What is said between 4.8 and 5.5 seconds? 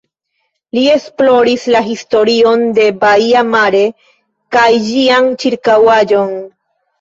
ĝian